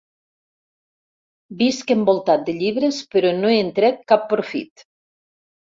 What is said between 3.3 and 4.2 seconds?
no en trec